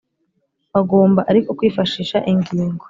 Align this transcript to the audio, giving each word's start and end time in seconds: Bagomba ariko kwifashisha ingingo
Bagomba 0.73 1.21
ariko 1.29 1.49
kwifashisha 1.57 2.17
ingingo 2.31 2.79